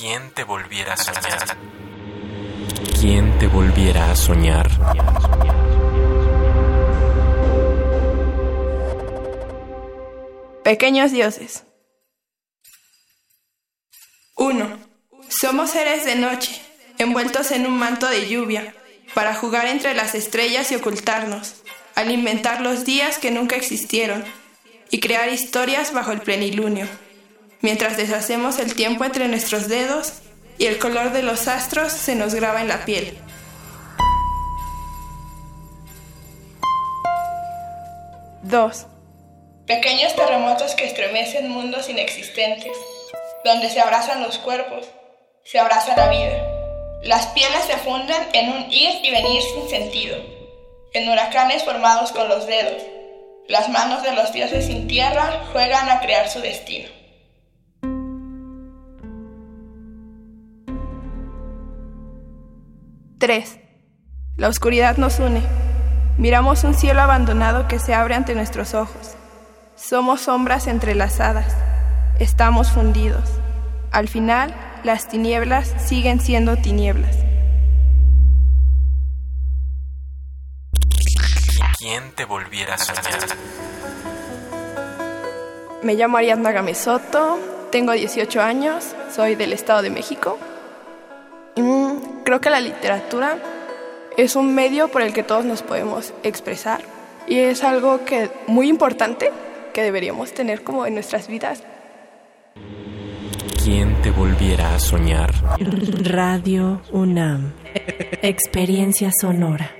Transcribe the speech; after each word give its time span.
¿Quién 0.00 0.30
te 0.32 0.44
volviera 0.44 0.94
a 0.94 0.96
soñar? 0.96 1.58
¿Quién 2.98 3.38
te 3.38 3.48
volviera 3.48 4.10
a 4.10 4.16
soñar? 4.16 4.70
Pequeños 10.64 11.12
dioses. 11.12 11.64
1. 14.36 14.78
Somos 15.28 15.68
seres 15.68 16.06
de 16.06 16.14
noche, 16.14 16.62
envueltos 16.96 17.50
en 17.50 17.66
un 17.66 17.78
manto 17.78 18.08
de 18.08 18.26
lluvia, 18.26 18.74
para 19.12 19.34
jugar 19.34 19.66
entre 19.66 19.92
las 19.92 20.14
estrellas 20.14 20.72
y 20.72 20.76
ocultarnos, 20.76 21.56
alimentar 21.94 22.62
los 22.62 22.86
días 22.86 23.18
que 23.18 23.30
nunca 23.30 23.56
existieron 23.56 24.24
y 24.90 25.00
crear 25.00 25.28
historias 25.28 25.92
bajo 25.92 26.12
el 26.12 26.22
plenilunio, 26.22 26.88
mientras 27.60 27.96
deshacemos 27.96 28.58
el 28.58 28.74
tiempo 28.74 29.04
entre 29.04 29.28
nuestros 29.28 29.68
dedos 29.68 30.14
y 30.58 30.66
el 30.66 30.78
color 30.78 31.12
de 31.12 31.22
los 31.22 31.48
astros 31.48 31.92
se 31.92 32.14
nos 32.14 32.34
graba 32.34 32.60
en 32.60 32.68
la 32.68 32.84
piel. 32.84 33.18
Dos. 38.42 38.86
Pequeños 39.66 40.14
terremotos 40.16 40.74
que 40.74 40.86
estremecen 40.86 41.48
mundos 41.48 41.88
inexistentes, 41.88 42.76
donde 43.44 43.70
se 43.70 43.80
abrazan 43.80 44.22
los 44.22 44.38
cuerpos, 44.38 44.88
se 45.44 45.58
abraza 45.58 45.96
la 45.96 46.08
vida. 46.08 46.42
Las 47.02 47.28
pieles 47.28 47.64
se 47.66 47.76
funden 47.78 48.28
en 48.32 48.52
un 48.52 48.72
ir 48.72 49.04
y 49.04 49.10
venir 49.10 49.42
sin 49.42 49.68
sentido, 49.70 50.16
en 50.92 51.08
huracanes 51.08 51.62
formados 51.62 52.12
con 52.12 52.28
los 52.28 52.46
dedos. 52.46 52.82
Las 53.48 53.68
manos 53.68 54.02
de 54.02 54.12
los 54.12 54.32
dioses 54.32 54.66
sin 54.66 54.86
tierra 54.88 55.44
juegan 55.52 55.88
a 55.88 56.00
crear 56.00 56.28
su 56.28 56.40
destino. 56.40 56.99
3. 63.20 63.58
La 64.36 64.48
oscuridad 64.48 64.96
nos 64.96 65.18
une. 65.18 65.42
Miramos 66.16 66.64
un 66.64 66.72
cielo 66.72 67.02
abandonado 67.02 67.68
que 67.68 67.78
se 67.78 67.92
abre 67.92 68.14
ante 68.14 68.34
nuestros 68.34 68.72
ojos. 68.72 69.14
Somos 69.76 70.22
sombras 70.22 70.66
entrelazadas. 70.66 71.54
Estamos 72.18 72.70
fundidos. 72.70 73.28
Al 73.92 74.08
final, 74.08 74.54
las 74.84 75.08
tinieblas 75.08 75.74
siguen 75.86 76.18
siendo 76.20 76.56
tinieblas. 76.56 77.14
¿Quién 81.78 82.12
te 82.16 82.24
volviera 82.24 82.74
a 82.74 82.78
soñar? 82.78 83.04
Me 85.82 85.94
llamo 85.94 86.16
Ariadna 86.16 86.52
Gamesoto, 86.52 87.38
tengo 87.70 87.92
18 87.92 88.40
años, 88.40 88.94
soy 89.14 89.34
del 89.34 89.52
Estado 89.52 89.82
de 89.82 89.90
México. 89.90 90.38
Creo 92.30 92.40
que 92.40 92.50
la 92.50 92.60
literatura 92.60 93.38
es 94.16 94.36
un 94.36 94.54
medio 94.54 94.86
por 94.86 95.02
el 95.02 95.12
que 95.12 95.24
todos 95.24 95.44
nos 95.44 95.64
podemos 95.64 96.14
expresar 96.22 96.80
y 97.26 97.38
es 97.38 97.64
algo 97.64 98.04
que 98.04 98.30
muy 98.46 98.68
importante 98.68 99.32
que 99.74 99.82
deberíamos 99.82 100.32
tener 100.32 100.62
como 100.62 100.86
en 100.86 100.94
nuestras 100.94 101.26
vidas. 101.26 101.64
¿Quién 103.64 104.00
te 104.02 104.12
volviera 104.12 104.76
a 104.76 104.78
soñar? 104.78 105.32
Radio 106.04 106.82
UNAM. 106.92 107.52
Experiencia 108.22 109.10
sonora. 109.20 109.79